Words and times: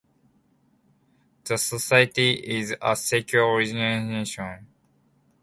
The 1.43 1.59
Society 1.59 2.31
is 2.31 2.73
a 2.81 2.95
secular 2.95 3.45
organisation. 3.45 4.65